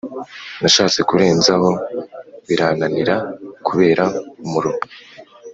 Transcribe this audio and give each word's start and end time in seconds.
Nashatse 0.61 0.99
kurenzaho 1.09 1.69
birananira 2.47 3.15
kubera 3.67 4.03
umuruho 4.43 4.79